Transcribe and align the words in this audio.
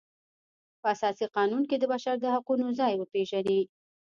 په 0.81 0.85
اساسي 0.93 1.25
قانون 1.35 1.63
کې 1.69 1.77
د 1.79 1.83
بشر 1.93 2.15
د 2.21 2.25
حقونو 2.35 2.67
ځای 2.79 2.93
وپیژني. 2.97 3.61